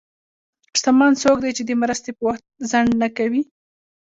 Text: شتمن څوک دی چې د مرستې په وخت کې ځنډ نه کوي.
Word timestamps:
شتمن 0.77 1.11
څوک 1.23 1.37
دی 1.43 1.51
چې 1.57 1.63
د 1.65 1.71
مرستې 1.81 2.11
په 2.17 2.21
وخت 2.27 2.43
کې 2.47 2.53
ځنډ 2.71 2.89
نه 3.01 3.07
کوي. 3.17 3.41